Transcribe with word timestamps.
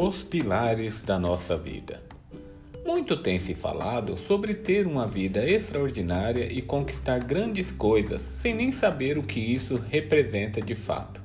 Os 0.00 0.22
pilares 0.22 1.02
da 1.02 1.18
nossa 1.18 1.56
vida. 1.56 2.00
Muito 2.86 3.16
tem 3.16 3.36
se 3.40 3.52
falado 3.52 4.16
sobre 4.28 4.54
ter 4.54 4.86
uma 4.86 5.08
vida 5.08 5.44
extraordinária 5.44 6.52
e 6.52 6.62
conquistar 6.62 7.18
grandes 7.18 7.72
coisas 7.72 8.22
sem 8.22 8.54
nem 8.54 8.70
saber 8.70 9.18
o 9.18 9.24
que 9.24 9.40
isso 9.40 9.82
representa 9.90 10.62
de 10.62 10.76
fato. 10.76 11.20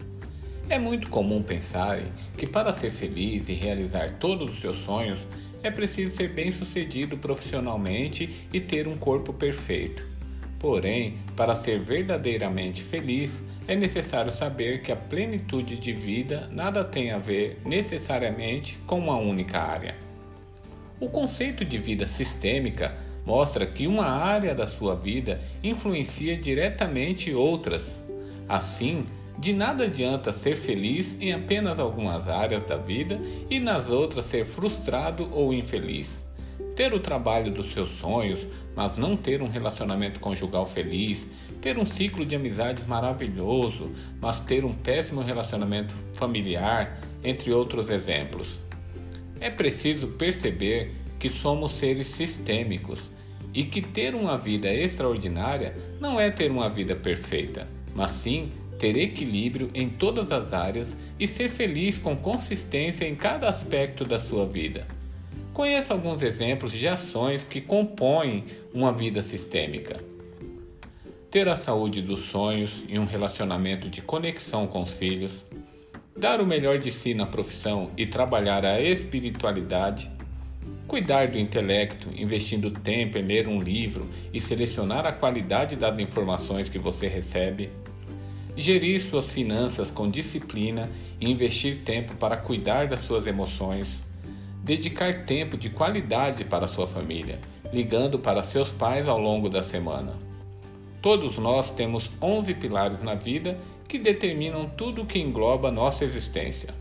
É 0.68 0.80
muito 0.80 1.08
comum 1.12 1.44
pensarem 1.44 2.08
que 2.36 2.48
para 2.48 2.74
ser 2.74 2.90
feliz 2.90 3.48
e 3.48 3.54
realizar 3.54 4.18
todos 4.18 4.50
os 4.50 4.60
seus 4.60 4.78
sonhos 4.78 5.20
é 5.62 5.70
preciso 5.70 6.16
ser 6.16 6.30
bem-sucedido 6.30 7.16
profissionalmente 7.16 8.48
e 8.52 8.60
ter 8.60 8.88
um 8.88 8.98
corpo 8.98 9.32
perfeito. 9.32 10.04
Porém, 10.58 11.20
para 11.36 11.54
ser 11.54 11.80
verdadeiramente 11.80 12.82
feliz, 12.82 13.40
é 13.68 13.76
necessário 13.76 14.32
saber 14.32 14.82
que 14.82 14.92
a 14.92 14.96
plenitude 14.96 15.78
de 15.78 15.94
vida 15.94 16.50
nada 16.52 16.84
tem 16.84 17.12
a 17.12 17.18
ver 17.18 17.60
necessariamente 17.66 18.78
com 18.86 19.00
uma 19.00 19.18
única 19.18 19.60
área. 19.60 19.96
O 21.00 21.10
conceito 21.10 21.64
de 21.64 21.78
vida 21.78 22.08
sistêmica 22.08 22.96
mostra 23.26 23.66
que 23.66 23.88
uma 23.88 24.06
área 24.06 24.54
da 24.54 24.68
sua 24.68 24.96
vida 24.96 25.42
influencia 25.64 26.38
diretamente 26.38 27.34
outras. 27.34 28.02
Assim, 28.48 29.06
de 29.38 29.54
nada 29.54 29.86
adianta 29.86 30.34
ser 30.34 30.56
feliz 30.56 31.18
em 31.20 31.34
apenas 31.34 31.80
algumas 31.80 32.28
áreas 32.28 32.66
da 32.66 32.78
vida 32.78 33.20
e 33.50 33.60
nas 33.60 33.90
outras 33.90 34.26
ser 34.26 34.46
frustrado 34.46 35.30
ou 35.32 35.54
infeliz 35.54 36.24
ter 36.76 36.94
o 36.94 37.00
trabalho 37.00 37.52
dos 37.52 37.72
seus 37.74 37.90
sonhos, 38.00 38.46
mas 38.76 38.98
não 38.98 39.16
ter 39.16 39.42
um 39.42 39.48
relacionamento 39.48 40.20
conjugal 40.20 40.66
feliz, 40.66 41.28
ter 41.62 41.78
um 41.78 41.86
ciclo 41.86 42.26
de 42.26 42.36
amizades 42.36 42.86
maravilhoso, 42.86 43.92
mas 44.20 44.40
ter 44.40 44.66
um 44.66 44.74
péssimo 44.74 45.22
relacionamento 45.22 45.94
familiar, 46.14 47.00
entre 47.24 47.54
outros 47.54 47.90
exemplos. 47.90 48.60
É 49.40 49.50
preciso 49.50 50.08
perceber 50.08 50.92
que 51.20 51.30
somos 51.30 51.74
seres 51.74 52.08
sistêmicos 52.08 53.00
e 53.54 53.64
que 53.64 53.82
ter 53.82 54.16
uma 54.16 54.38
vida 54.38 54.74
extraordinária 54.74 55.76
não 56.00 56.20
é 56.20 56.32
ter 56.32 56.50
uma 56.50 56.70
vida 56.70 56.96
perfeita, 56.96 57.68
mas 57.94 58.12
sim 58.12 58.52
ter 58.80 58.98
equilíbrio 58.98 59.70
em 59.74 59.88
todas 59.88 60.32
as 60.32 60.52
áreas 60.52 60.98
e 61.20 61.28
ser 61.28 61.50
feliz 61.50 61.98
com 61.98 62.18
consistência 62.18 63.08
em 63.08 63.16
cada 63.16 63.48
aspecto 63.48 64.04
da 64.04 64.20
sua 64.20 64.46
vida. 64.46 64.86
Conheça 65.54 65.94
alguns 65.94 66.24
exemplos 66.24 66.72
de 66.72 66.88
ações 66.88 67.44
que 67.44 67.62
compõem 67.62 68.46
uma 68.74 68.92
vida 68.92 69.22
sistêmica. 69.22 70.04
Ter 71.30 71.48
a 71.48 71.56
saúde 71.56 72.02
dos 72.02 72.26
sonhos 72.26 72.84
e 72.90 72.98
um 72.98 73.06
relacionamento 73.06 73.88
de 73.88 74.02
conexão 74.02 74.66
com 74.66 74.82
os 74.82 74.94
filhos, 74.94 75.46
dar 76.18 76.42
o 76.42 76.46
melhor 76.46 76.80
de 76.80 76.92
si 76.92 77.14
na 77.14 77.28
profissão 77.28 77.92
e 77.96 78.08
trabalhar 78.08 78.66
a 78.66 78.82
espiritualidade, 78.82 80.10
cuidar 80.88 81.28
do 81.28 81.38
intelecto, 81.38 82.10
investindo 82.16 82.72
tempo 82.72 83.20
em 83.20 83.22
ler 83.24 83.48
um 83.48 83.62
livro 83.62 84.10
e 84.34 84.42
selecionar 84.42 85.06
a 85.06 85.12
qualidade 85.12 85.76
das 85.76 86.00
informações 86.00 86.68
que 86.68 86.80
você 86.80 87.08
recebe, 87.08 87.70
gerir 88.58 89.04
suas 89.04 89.30
finanças 89.30 89.92
com 89.92 90.10
disciplina 90.10 90.90
e 91.22 91.30
investir 91.30 91.84
tempo 91.86 92.16
para 92.16 92.38
cuidar 92.38 92.88
das 92.88 93.02
suas 93.02 93.28
emoções 93.28 94.02
dedicar 94.64 95.26
tempo 95.26 95.58
de 95.58 95.70
qualidade 95.70 96.46
para 96.46 96.68
sua 96.68 96.88
família, 96.88 97.38
ligando 97.74 98.18
para 98.18 98.42
seus 98.42 98.70
pais 98.70 99.08
ao 99.08 99.20
longo 99.20 99.50
da 99.50 99.62
semana. 99.62 100.14
Todos 101.02 101.38
nós 101.38 101.70
temos 101.70 102.10
11 102.22 102.54
pilares 102.54 103.04
na 103.04 103.14
vida 103.14 103.60
que 103.90 104.00
determinam 104.00 104.70
tudo 104.70 105.02
o 105.02 105.06
que 105.06 105.20
engloba 105.20 105.70
nossa 105.70 106.06
existência: 106.06 106.74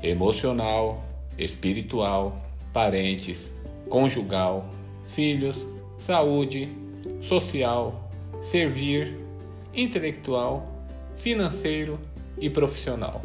emocional, 0.00 1.02
espiritual, 1.36 2.36
parentes, 2.72 3.52
conjugal, 3.90 4.64
filhos, 5.08 5.56
saúde, 5.98 6.68
social, 7.22 8.10
servir, 8.44 9.18
intelectual, 9.74 10.86
financeiro 11.16 11.98
e 12.38 12.48
profissional. 12.48 13.22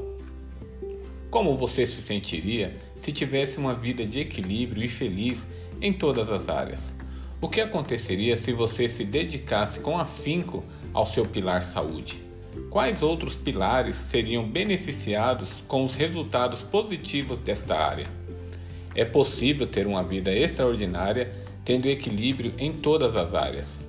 Como 1.29 1.55
você 1.55 1.85
se 1.85 2.01
sentiria 2.01 2.86
se 3.01 3.11
tivesse 3.11 3.57
uma 3.57 3.73
vida 3.73 4.05
de 4.05 4.19
equilíbrio 4.19 4.83
e 4.83 4.89
feliz 4.89 5.45
em 5.81 5.93
todas 5.93 6.29
as 6.29 6.49
áreas? 6.49 6.93
O 7.39 7.47
que 7.47 7.61
aconteceria 7.61 8.35
se 8.35 8.51
você 8.51 8.89
se 8.89 9.05
dedicasse 9.05 9.79
com 9.79 9.97
afinco 9.97 10.63
ao 10.93 11.05
seu 11.05 11.25
pilar 11.25 11.63
saúde? 11.63 12.21
Quais 12.69 13.01
outros 13.01 13.35
pilares 13.35 13.95
seriam 13.95 14.47
beneficiados 14.47 15.47
com 15.67 15.85
os 15.85 15.93
resultados 15.93 16.63
positivos 16.63 17.37
desta 17.39 17.75
área? 17.75 18.07
É 18.95 19.05
possível 19.05 19.67
ter 19.67 19.85
uma 19.85 20.03
vida 20.03 20.33
extraordinária 20.33 21.31
tendo 21.63 21.87
equilíbrio 21.87 22.53
em 22.57 22.73
todas 22.73 23.15
as 23.15 23.35
áreas. 23.35 23.79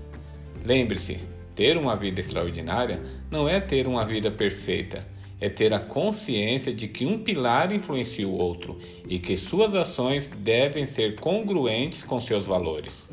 Lembre-se, 0.64 1.19
ter 1.54 1.76
uma 1.76 1.96
vida 1.96 2.20
extraordinária 2.20 3.00
não 3.30 3.48
é 3.48 3.58
ter 3.60 3.86
uma 3.86 4.04
vida 4.04 4.30
perfeita 4.30 5.04
é 5.41 5.49
ter 5.49 5.72
a 5.72 5.81
consciência 5.81 6.72
de 6.72 6.88
que 6.88 7.06
um 7.06 7.19
pilar 7.19 7.72
influencia 7.72 8.26
o 8.26 8.37
outro 8.37 8.78
e 9.09 9.19
que 9.19 9.37
suas 9.37 9.75
ações 9.75 10.28
devem 10.38 10.87
ser 10.87 11.16
congruentes 11.16 12.03
com 12.03 12.21
seus 12.21 12.47
valores. 12.47 13.09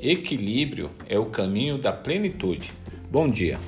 Equilíbrio 0.00 0.90
é 1.08 1.18
o 1.18 1.26
caminho 1.26 1.78
da 1.78 1.92
plenitude. 1.92 2.72
Bom 3.10 3.28
dia! 3.28 3.58